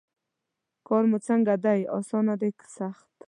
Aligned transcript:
کار 0.87 1.03
مو 1.09 1.17
څنګه 1.27 1.53
دی 1.63 1.79
اسان 1.97 2.25
دی 2.41 2.49
که 2.57 2.65
سخت. 2.75 3.05